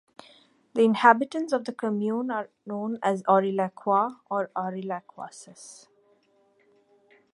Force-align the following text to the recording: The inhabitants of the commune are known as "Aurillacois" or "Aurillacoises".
The 0.73 0.81
inhabitants 0.81 1.53
of 1.53 1.65
the 1.65 1.71
commune 1.73 2.31
are 2.31 2.49
known 2.65 2.97
as 3.03 3.21
"Aurillacois" 3.29 4.15
or 4.31 4.49
"Aurillacoises". 4.55 5.89